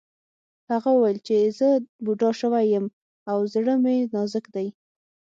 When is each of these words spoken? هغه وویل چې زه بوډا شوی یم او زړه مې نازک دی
هغه 0.71 0.89
وویل 0.93 1.19
چې 1.27 1.37
زه 1.57 1.69
بوډا 2.03 2.29
شوی 2.41 2.65
یم 2.73 2.85
او 3.31 3.37
زړه 3.53 3.73
مې 3.83 3.97
نازک 4.13 4.45
دی 4.55 4.67